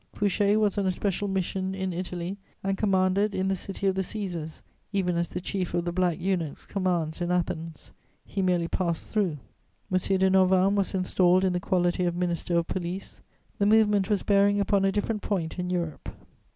[0.15, 4.01] Fouché was on a special mission in Italy and commanded in the city of the
[4.01, 7.91] Cæsars, even as the chief of the black eunuchs commands in Athens:
[8.25, 9.37] he merely passed through;
[9.91, 9.97] M.
[10.17, 13.21] de Norvins was installed in the quality of Minister of Police:
[13.59, 16.09] the movement was bearing upon a different point in Europe.